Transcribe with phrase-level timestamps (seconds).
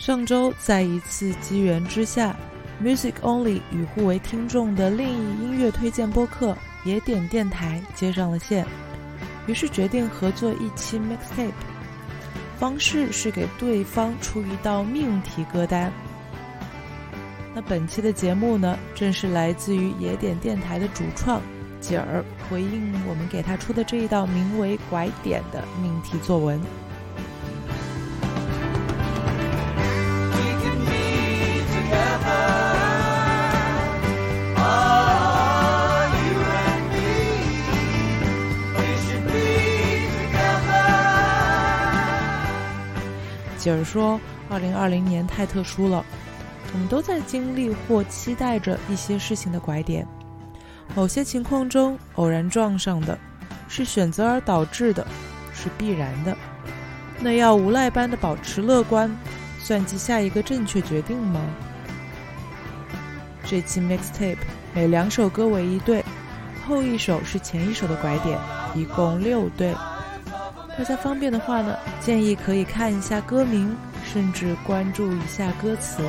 [0.00, 2.34] 上周在一次机缘之下
[2.82, 6.56] ，Music Only 与互为听众的另一音乐推荐播客
[6.86, 8.66] 野点电台接上了线，
[9.46, 11.52] 于是决定合作一期 mixtape。
[12.58, 15.92] 方式是给对方出一道命题歌单。
[17.54, 21.42] 那本期的节目呢，正是来自于野点电台的主创
[21.78, 26.58] 景儿回应我们给他出的这一道名为“拐点”的命题作文。
[43.60, 46.02] 景儿说：“二零二零年太特殊了，
[46.72, 50.06] 我们都在经历或期待着一些事情的拐点。
[50.94, 53.18] 某些情况中偶然撞上的，
[53.68, 55.06] 是选择而导致的，
[55.52, 56.34] 是必然的。
[57.20, 59.14] 那要无赖般的保持乐观，
[59.58, 61.40] 算计下一个正确决定吗？
[63.44, 64.38] 这期 mixtape
[64.72, 66.02] 每两首歌为一对，
[66.66, 68.38] 后一首是前一首的拐点，
[68.74, 69.74] 一共六对。”
[70.78, 73.76] 大家方便的话呢，建议可以看一下歌名，
[74.10, 76.02] 甚至关注一下歌词，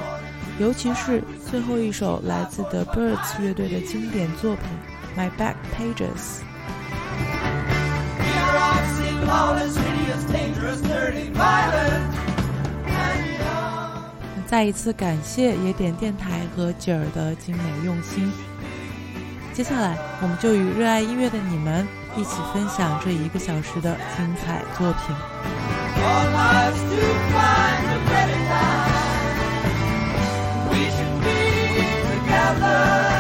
[0.60, 4.66] 尤其是最后一首来自 The Birds 乐队的经典作品
[5.20, 6.40] 《My Back Pages》。
[14.48, 18.32] 再一次感谢野点电台和吉尔的精美用心。
[19.54, 21.86] 接下来，我们就与热爱音乐的你们。
[22.16, 25.16] 一起分享这一个小时的精彩作品。
[32.32, 33.11] Together.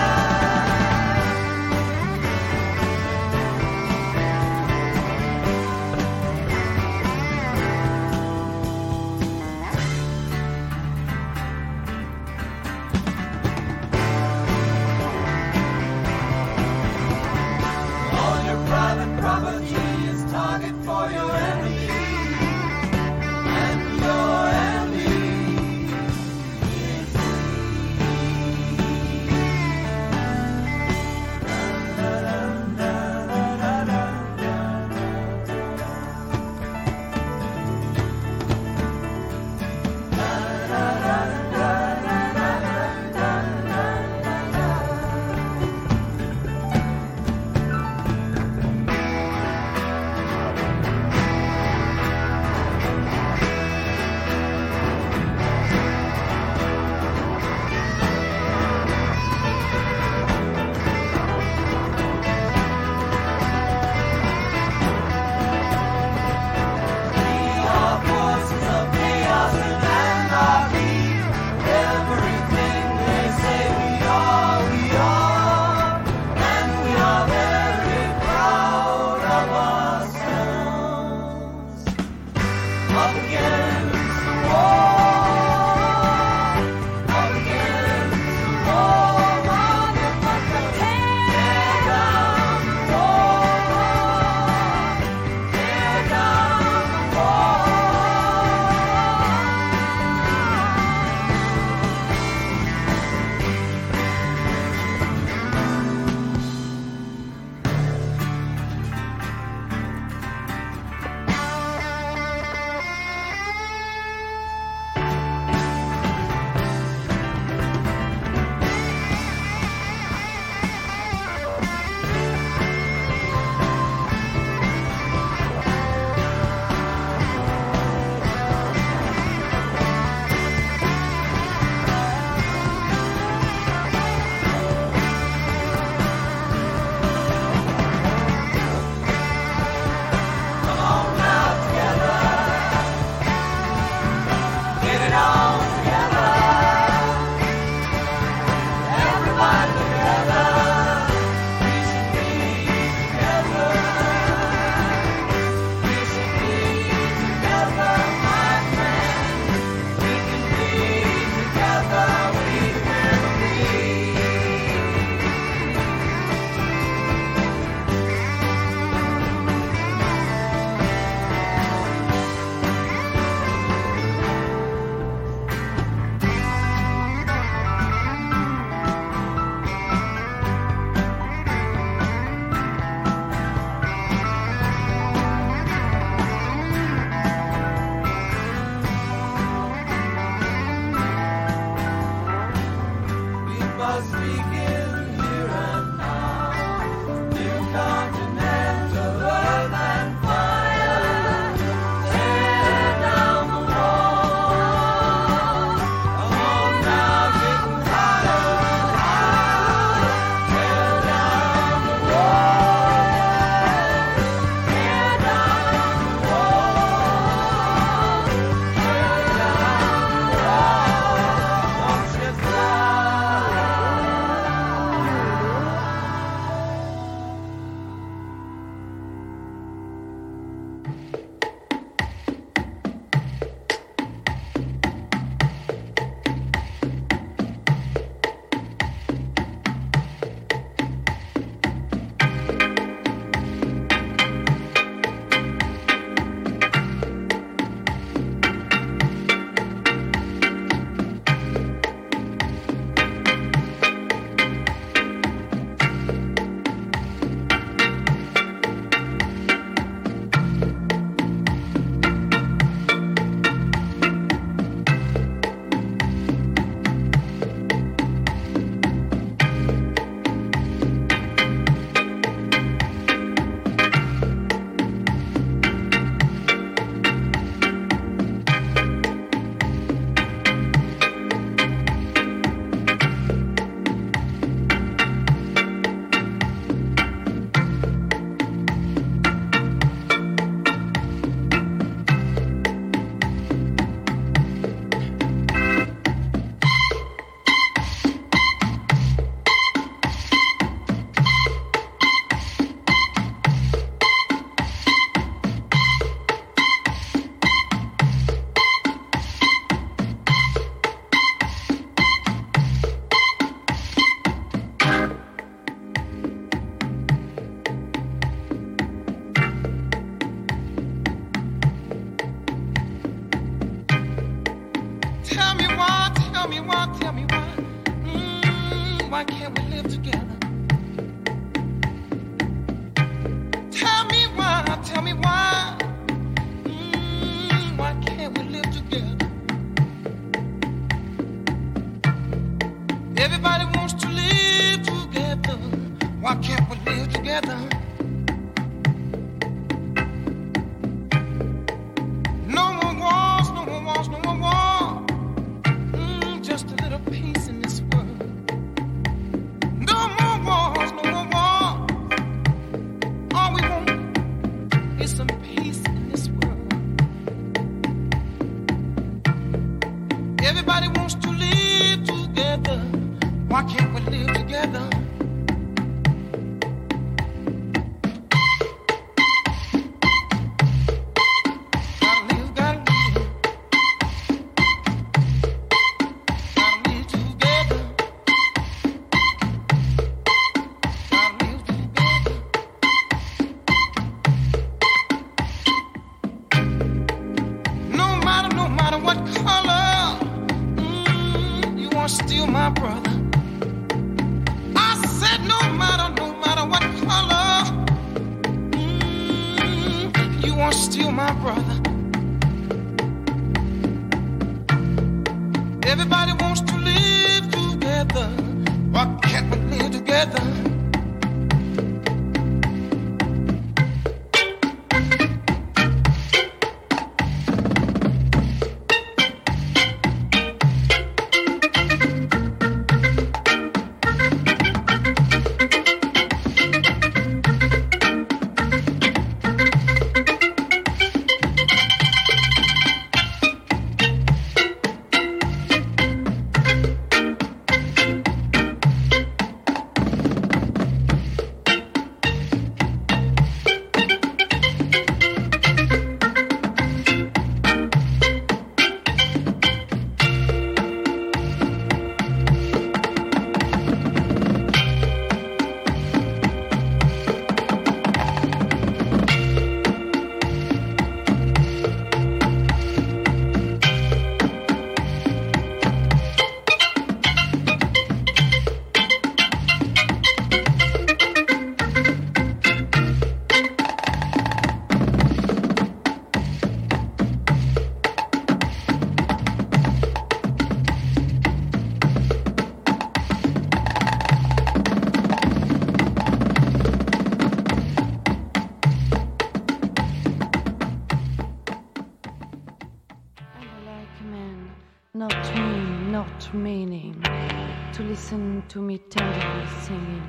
[508.71, 510.23] To me tenderly singing,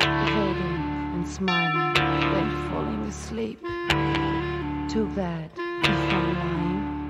[0.00, 3.60] evading and smiling, then falling asleep.
[4.88, 7.01] Too bad if I'm lying.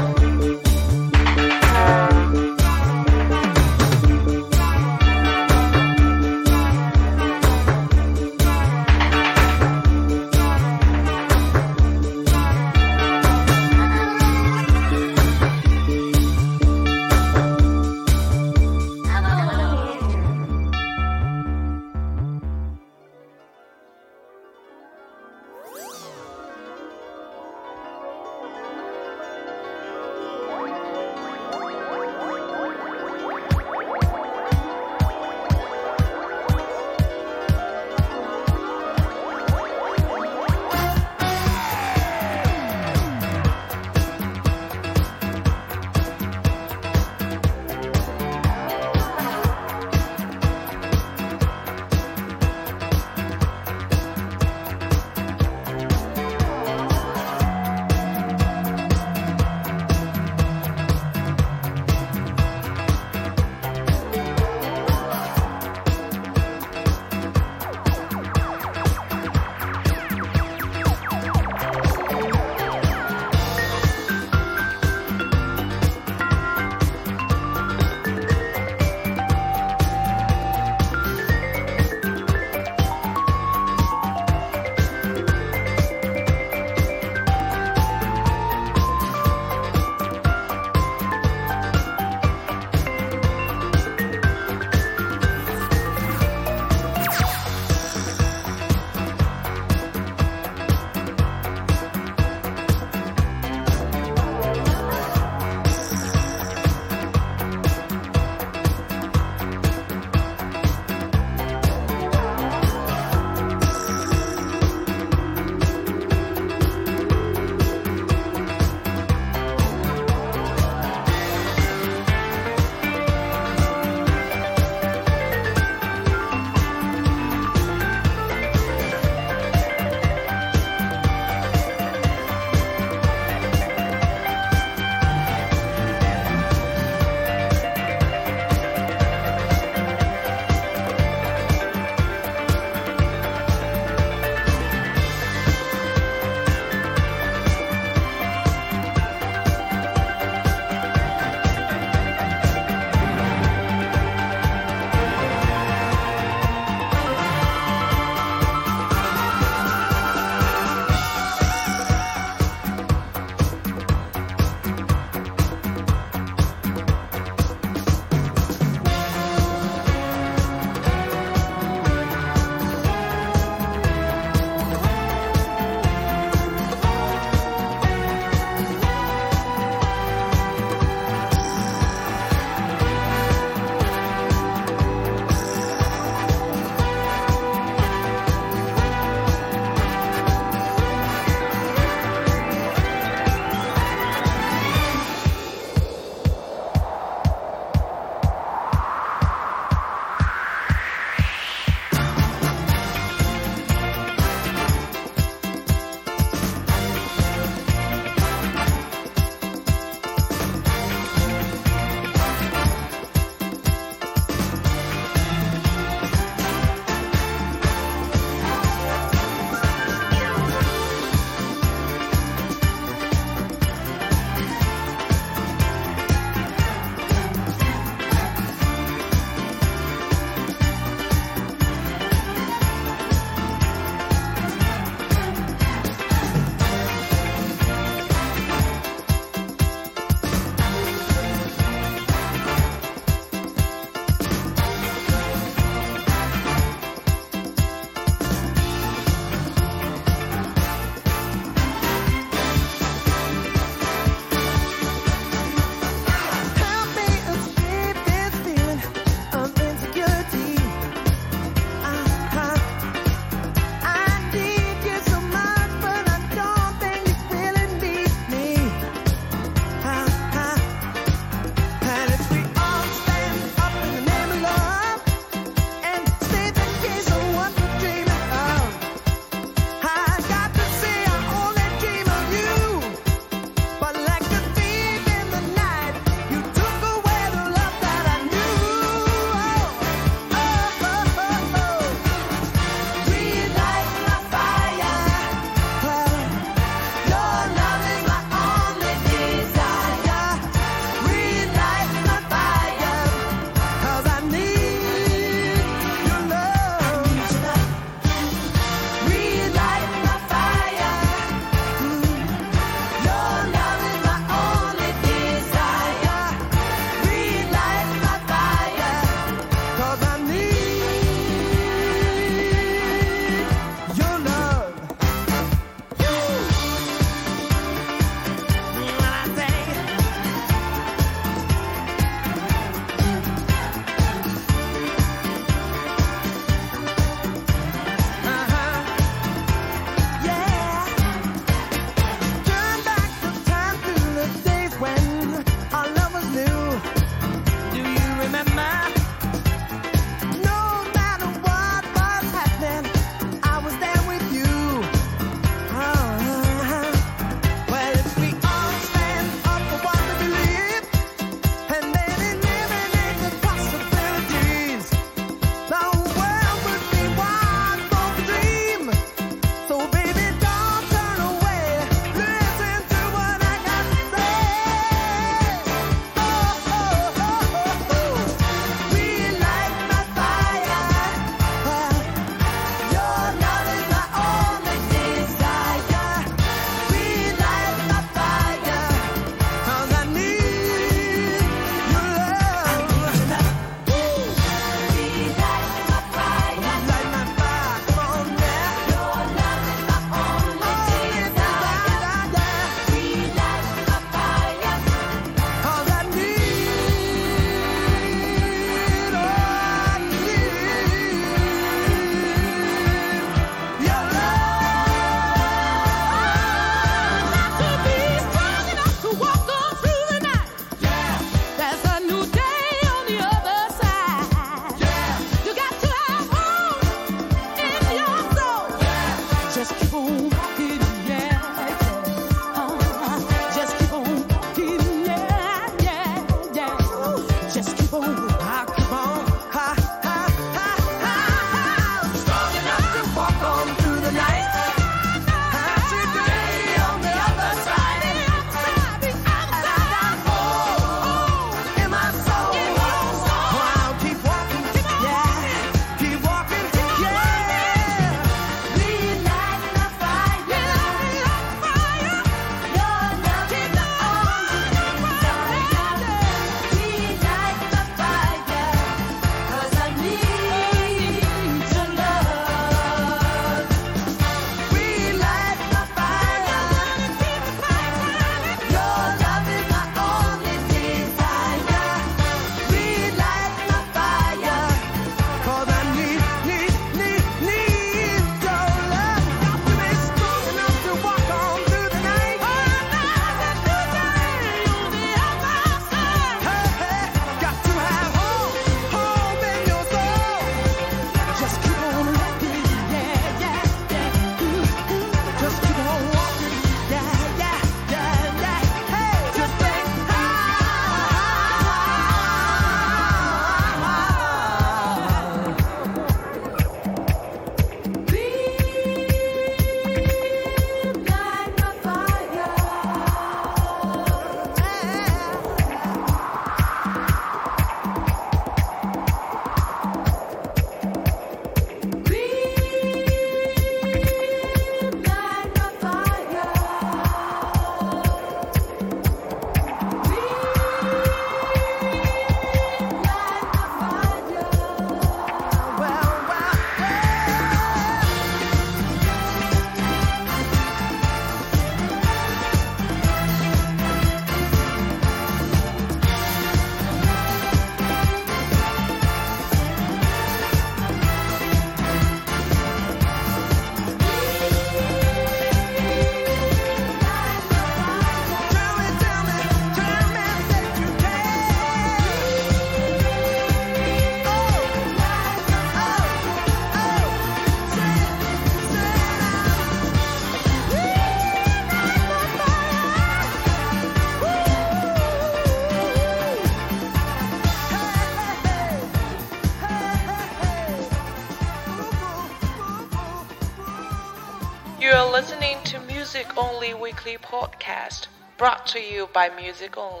[598.71, 600.00] To you by Music Only.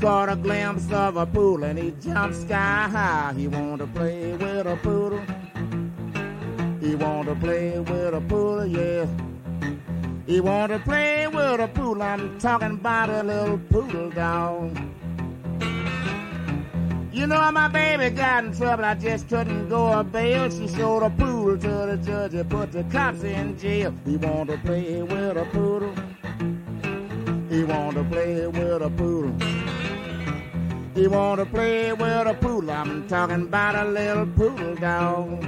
[0.00, 3.34] Caught a glimpse of a pool and he jumped sky high.
[3.36, 5.20] He wanted to play with a poodle.
[6.80, 9.06] He wanted to play with a poodle, yeah.
[10.26, 12.02] He wanted to play with a poodle.
[12.02, 14.76] I'm talking about a little poodle dog.
[17.12, 20.50] You know my baby got in trouble, I just couldn't go a bail.
[20.50, 23.94] She showed a poodle to the judge and put the cops in jail.
[24.04, 25.94] He want to play with a poodle.
[27.48, 29.55] He want to play with a poodle.
[30.96, 32.70] He want to play with a poodle.
[32.70, 35.44] I'm talking about a little poodle dog.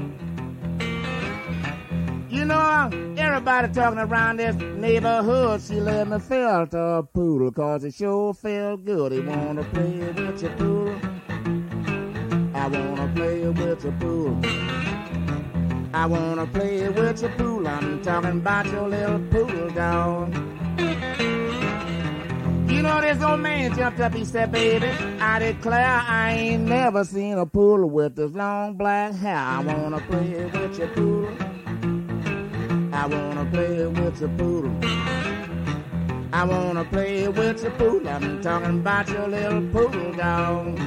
[2.29, 7.95] You know, everybody talking around this neighborhood, she let me felt a poodle, cause it
[7.95, 9.13] sure felt good.
[9.13, 11.01] He wanna play with your poodle.
[12.55, 14.41] I wanna play with your poodle.
[15.95, 17.69] I wanna play with your poodle.
[17.69, 20.35] I'm talking about your little poodle dog.
[22.79, 24.87] You know, this old man jumped up, he said, baby,
[25.19, 29.37] I declare I ain't never seen a poodle with this long black hair.
[29.37, 31.37] I wanna play with your poodle.
[32.93, 34.79] I wanna play with your poodle.
[36.33, 38.09] I wanna play with your poodle.
[38.09, 40.79] I'm talking about your little poodle dog.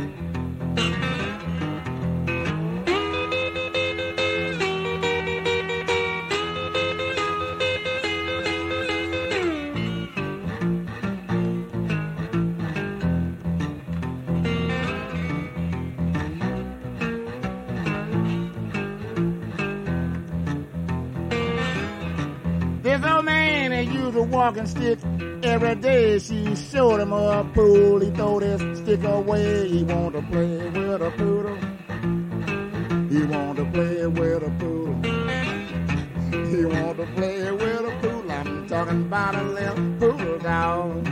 [22.92, 25.00] This old man that used a walking stick
[25.44, 26.20] every day.
[26.20, 28.02] She showed him a pool.
[28.02, 29.70] He threw this stick away.
[29.70, 31.56] He want to play with a poodle.
[33.08, 34.96] He want to play with a poodle.
[36.50, 38.30] He want to play with a poodle.
[38.30, 41.08] I'm talking about a little poodle dog.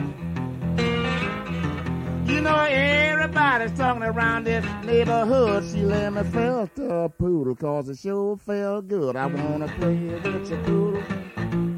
[2.28, 5.64] You know everybody's talking around this neighborhood.
[5.72, 9.16] She let me felt a poodle cause it sure felt good.
[9.16, 11.69] I wanna play with your poodle.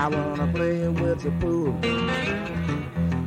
[0.00, 1.78] I wanna play with your pool.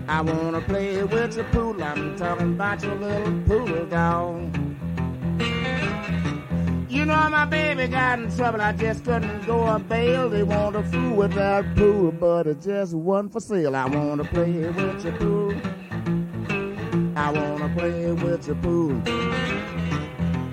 [0.07, 1.83] I wanna play with your pool.
[1.83, 4.57] I'm talking about your little pool dog.
[6.89, 8.59] You know my baby got in trouble.
[8.59, 10.29] I just couldn't go a bail.
[10.31, 13.75] They want to fool with that poodle, but it just wasn't for sale.
[13.75, 15.53] I wanna play with your pool.
[17.15, 18.99] I wanna play with your pool.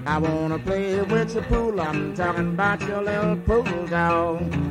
[0.04, 1.80] I wanna play with your poodle.
[1.80, 4.70] I'm talking about your little pool dog.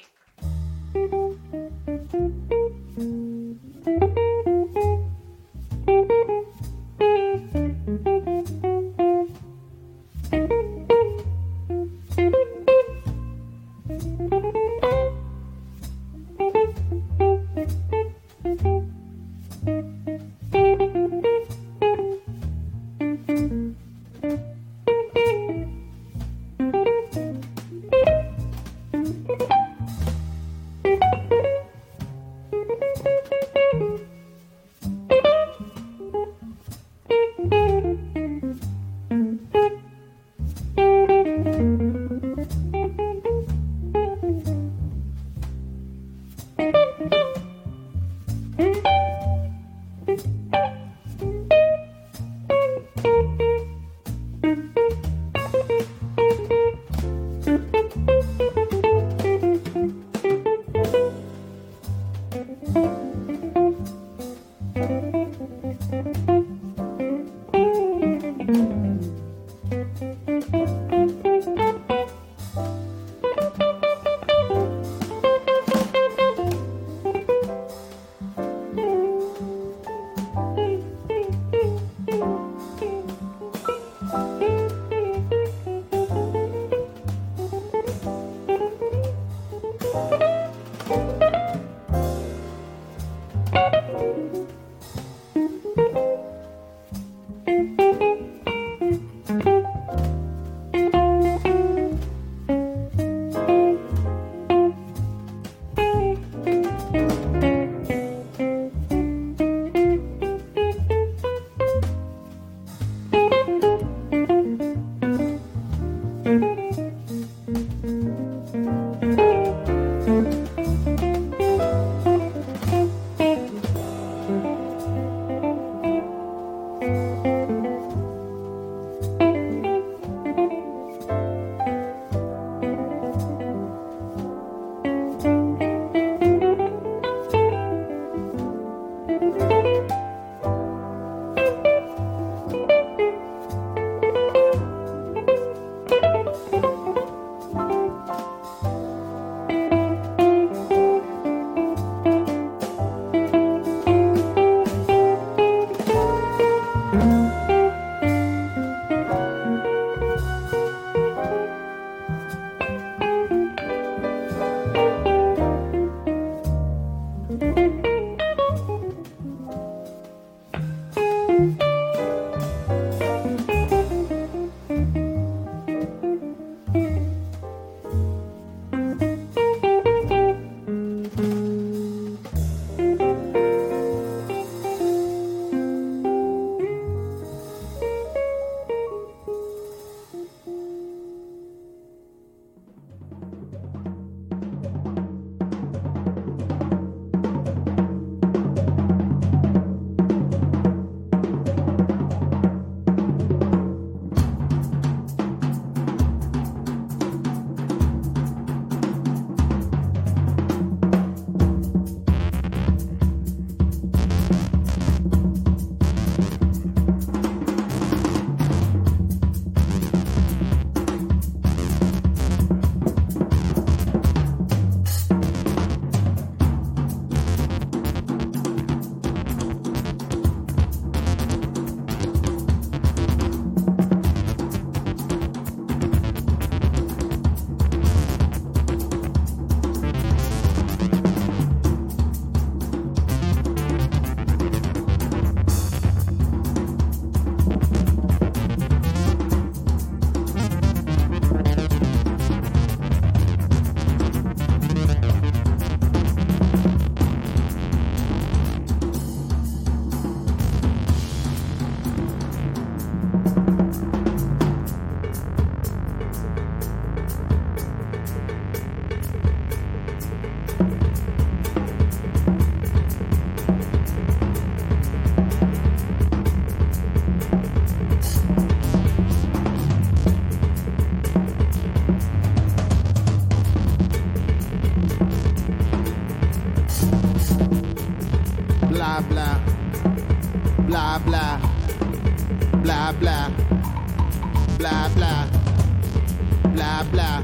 [296.91, 297.23] Blah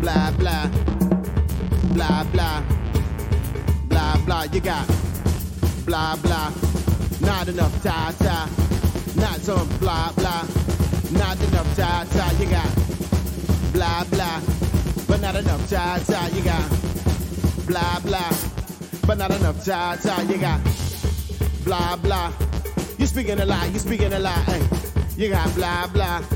[0.00, 0.70] blah, blah
[1.92, 2.62] blah, blah
[3.88, 4.42] blah, blah.
[4.52, 4.86] You got
[5.86, 6.50] blah blah,
[7.20, 8.48] not enough ta ta,
[9.16, 10.46] not some blah blah,
[11.12, 12.30] not enough ta ta.
[12.40, 12.70] You got
[13.72, 14.40] blah blah,
[15.06, 16.28] but not enough ta ta.
[16.34, 16.68] You got
[17.66, 18.32] blah blah,
[19.06, 20.20] but not enough ta ta.
[20.22, 20.60] You got
[21.64, 22.32] blah blah.
[22.98, 24.44] You speaking a lie, you speaking a lie.
[24.46, 24.62] Hey.
[25.16, 26.31] You got blah blah.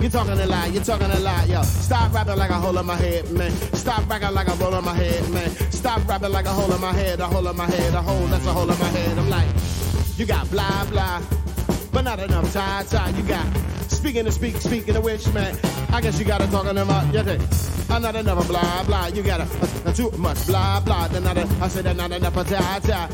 [0.00, 1.60] You talking a lot, you're talking a lot, yo.
[1.62, 3.50] Stop rapping like a hole in my head, man.
[3.74, 5.50] Stop rapping like a roll in my head, man.
[5.72, 8.26] Stop rapping like a hole in my head, a hole in my head, a hole
[8.28, 9.18] that's a hole in my head.
[9.18, 9.48] I'm like,
[10.16, 11.20] you got blah blah,
[11.92, 13.16] but not enough time, time.
[13.16, 13.44] You got
[13.88, 15.58] speaking to speak, speaking to which, man.
[15.90, 17.42] I guess you gotta talk on them up, you think?
[17.90, 19.06] I'm not enough blah blah.
[19.08, 19.48] You gotta
[19.84, 21.08] uh, too much blah blah.
[21.08, 23.08] Then not a, I said not enough ta ta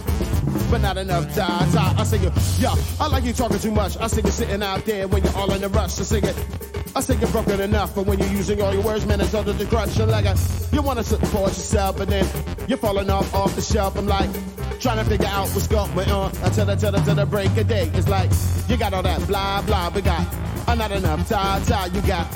[0.71, 1.95] but not enough ta.
[1.97, 3.97] I say, you, yo, I like you talking too much.
[3.97, 5.99] I say you're sitting out there when you're all in a rush.
[5.99, 6.64] I say it.
[6.97, 9.53] I say you're broken enough, but when you're using all your words, man, it's under
[9.53, 9.65] the.
[9.97, 10.37] You're like a,
[10.73, 12.25] you want to support yourself, but then
[12.69, 13.97] you're falling off off the shelf.
[13.99, 14.31] I'm like,
[14.79, 17.91] trying to figure out what's going on until the, until until the break of day.
[17.95, 18.31] It's like,
[18.69, 20.25] you got all that blah blah, but got
[20.69, 21.89] uh, not enough ta ta.
[21.93, 22.29] You got,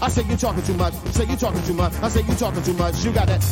[0.00, 0.94] I say you talking too much.
[1.10, 1.92] Say you talking too much.
[2.00, 3.04] I say you talking too much.
[3.04, 3.44] You got that,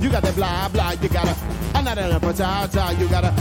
[0.00, 0.92] you got that blah blah.
[1.00, 1.36] You gotta,
[1.74, 2.90] I'm not enough ta ta.
[2.98, 3.32] You gotta.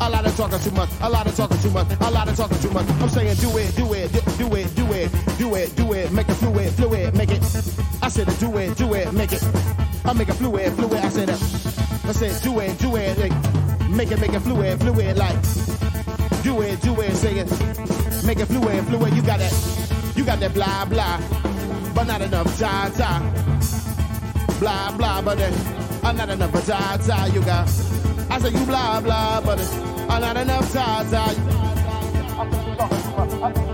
[0.00, 0.90] A lot of talking too much.
[1.00, 1.86] A lot of talking too much.
[2.00, 2.86] A lot of talking too much.
[3.00, 6.12] I'm saying do it, do it, do, do it, do it, do it, do it.
[6.12, 7.42] Make it fluid, fluid, make it.
[8.02, 9.42] I said do it, do it, make it.
[10.04, 11.04] I make it fluid, fluid.
[11.04, 15.16] I said I said do it, do it, like, make it, make it fluid, fluid.
[15.16, 15.36] Like
[16.42, 17.50] do it, do it, say it.
[18.24, 19.14] Make it fluid, fluid.
[19.14, 21.20] You got that, you got that blah blah,
[21.94, 23.20] but not enough ta ta.
[24.60, 25.52] Blah blah, but then
[26.04, 27.26] I'm not enough ta ta.
[27.26, 27.68] You got.
[28.30, 29.74] I said you blah blah, but uh, it's
[30.20, 31.06] not enough time.
[33.42, 33.73] I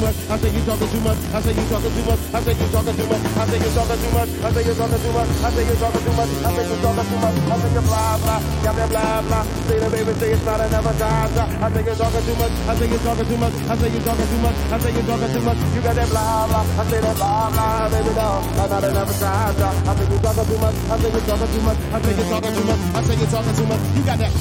[0.00, 0.16] much.
[0.24, 1.24] I say you talking too much.
[1.24, 2.24] I say you talking too much.
[2.24, 4.34] I say you talking too much.
[4.44, 5.28] I say you talking too much.
[5.44, 6.30] I say you you talking too much.
[6.30, 7.34] I say you talking too much.
[7.34, 8.40] I say you blah blah.
[8.62, 9.42] Got that blah blah.
[9.66, 11.30] Say the baby say it's not enough time.
[11.34, 12.54] I say you're talking too much.
[12.54, 13.54] I say you're talking too much.
[13.54, 14.56] I say you're talking too much.
[14.70, 15.58] I say you're talking too much.
[15.74, 16.62] You got that blah blah.
[16.62, 18.12] I say that blah blah, baby.
[18.14, 19.54] I'm not enough time.
[19.58, 20.76] I say you're talking too much.
[20.78, 21.78] I say you're talking too much.
[21.90, 22.80] I say you're talking too much.
[22.94, 23.82] I say you're talking too much.
[23.98, 24.32] You got that.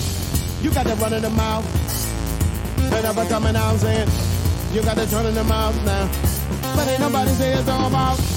[0.62, 1.66] You got that running the mouth.
[2.78, 4.10] And every and I'm saying,
[4.72, 6.06] you got to turn in the mouth now.
[6.76, 8.33] But ain't nobody say it's all about.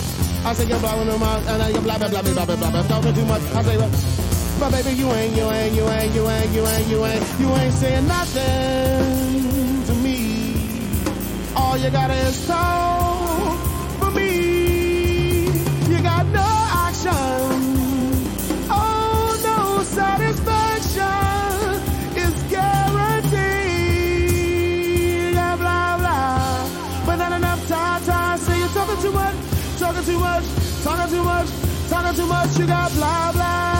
[0.46, 2.70] I say you're blowing them out, and then you blah blah blah blah blah blah
[2.70, 2.82] blah.
[2.84, 3.42] Talking too much.
[3.52, 3.76] I say,
[4.60, 7.48] but baby, you ain't, you ain't, you ain't, you ain't, you ain't, you ain't, you
[7.56, 10.54] ain't saying nothing to me.
[11.56, 13.05] All you got is talk
[32.16, 32.58] too much.
[32.58, 33.75] You got blah blah.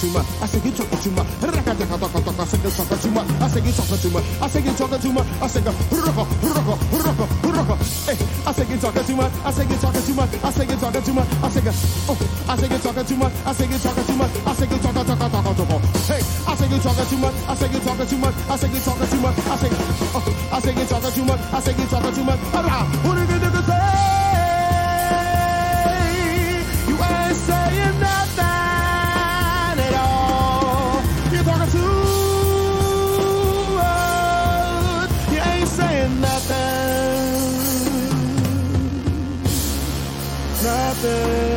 [0.00, 3.20] chuma, I say get chocolate chuma, raka taka taka taka, I say get chocolate chuma,
[3.40, 7.24] I say get chocolate chuma, I say get chocolate chuma, I say get raka raka
[7.52, 7.74] raka
[8.08, 8.16] eh,
[8.48, 11.48] I say get chocolate chuma, I say get chuma, I say get chocolate chuma, I
[11.52, 11.60] say
[12.08, 12.16] oh,
[12.48, 15.52] I say get chocolate chuma, I say get chuma, I say get chocolate taka taka
[15.52, 15.76] taka,
[16.08, 19.30] hey, I say get chocolate chuma, I say get chocolate chuma, I say get chuma,
[19.36, 19.68] I say,
[20.16, 23.59] oh, I say get chuma, I say get chocolate chuma, ah, who did?
[41.02, 41.49] other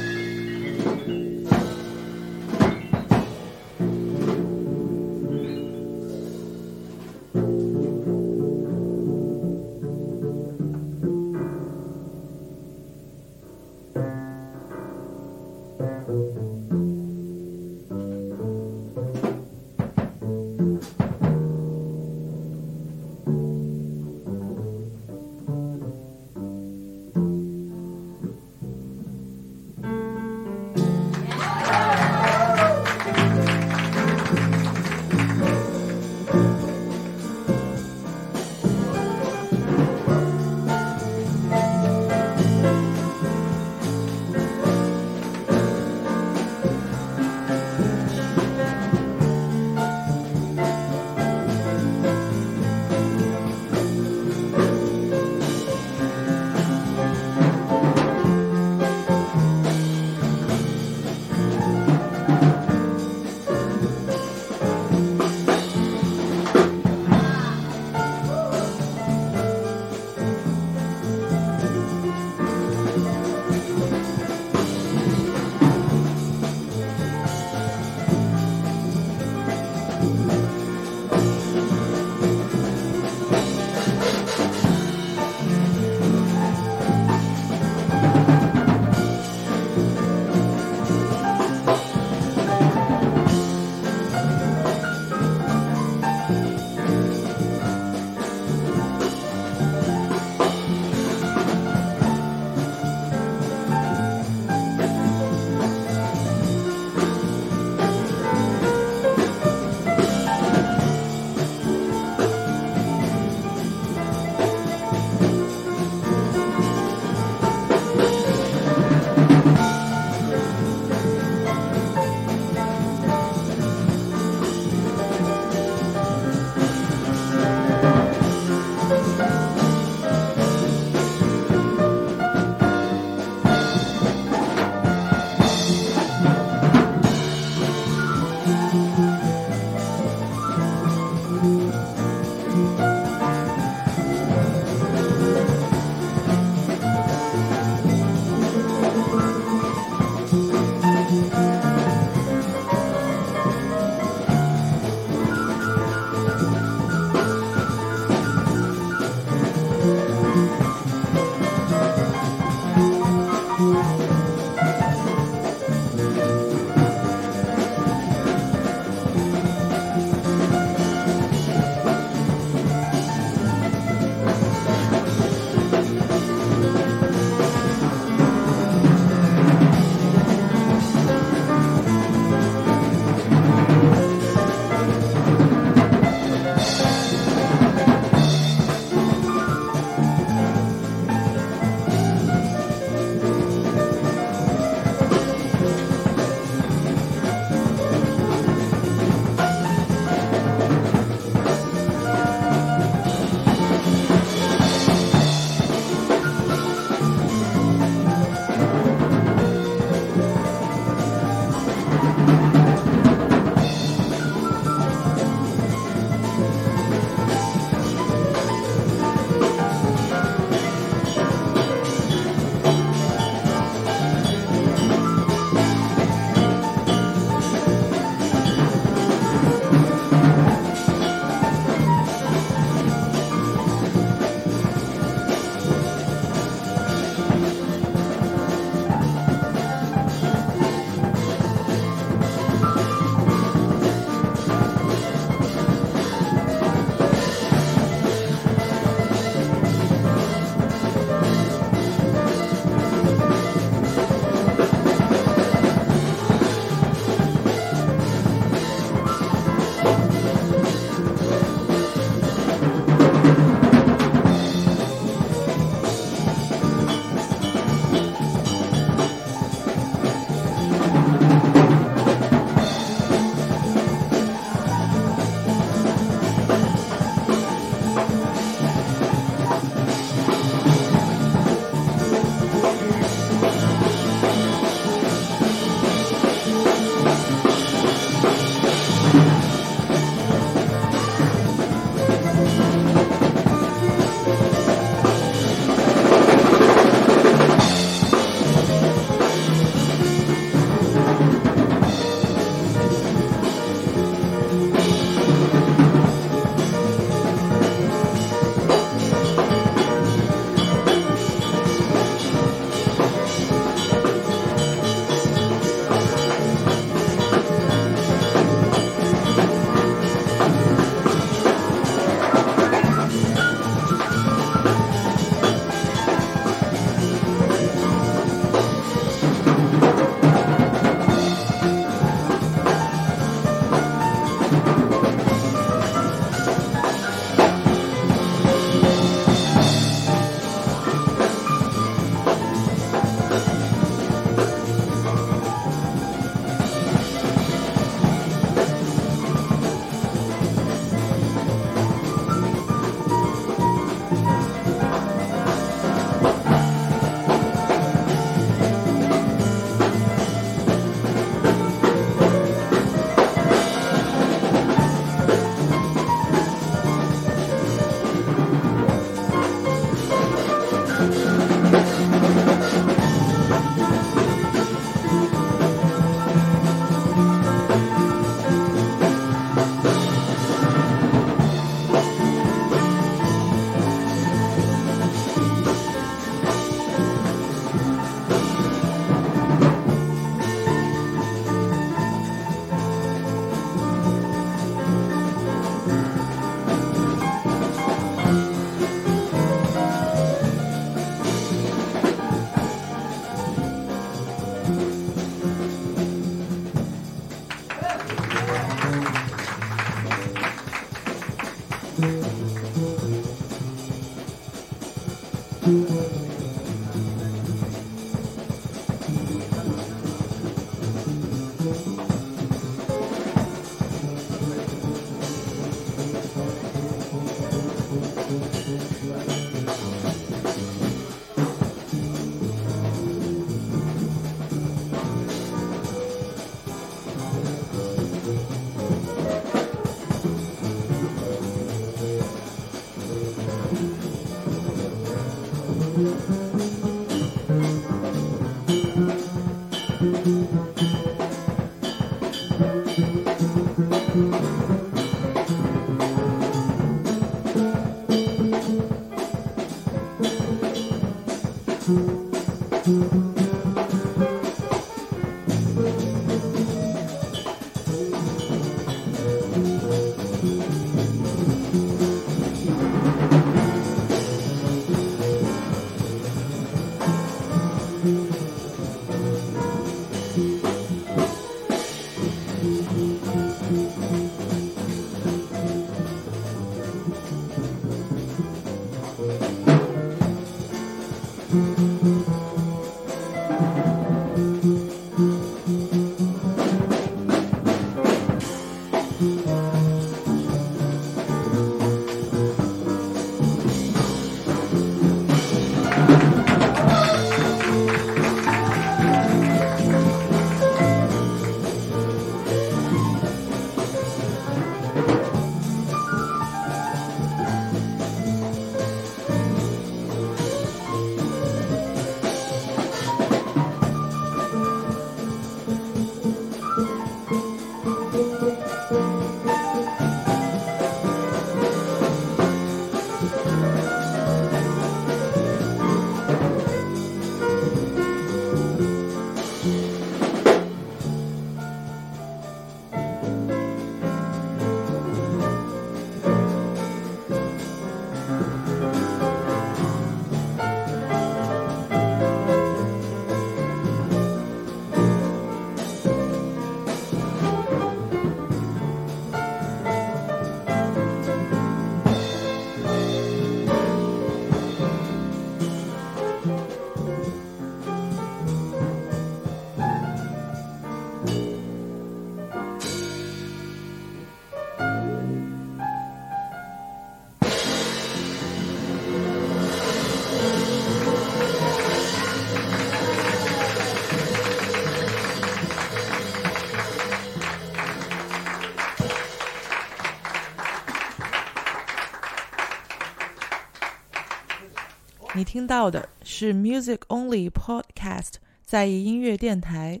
[595.58, 600.00] 听到的是 Music Only Podcast 在意音乐电台。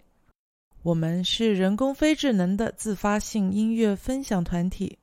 [0.84, 4.96] 我们是人工非智能的自发性音乐分享团体，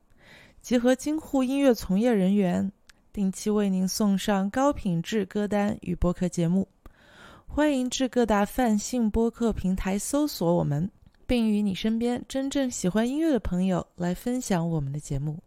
[0.61, 2.71] 集合京沪音乐从业人员，
[3.11, 6.65] 定期为您送上高品质歌单与播客节目。
[7.45, 10.89] 欢迎至各大泛性播客平台搜索我们，
[11.27, 15.37] 并与你身边真正喜欢音乐的朋友来分享我们的节目。